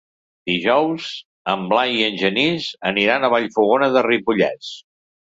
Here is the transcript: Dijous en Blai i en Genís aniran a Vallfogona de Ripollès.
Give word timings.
Dijous 0.51 1.09
en 1.51 1.67
Blai 1.73 1.91
i 1.97 2.05
en 2.05 2.17
Genís 2.21 2.69
aniran 2.91 3.27
a 3.27 3.31
Vallfogona 3.35 3.91
de 3.97 4.03
Ripollès. 4.07 4.71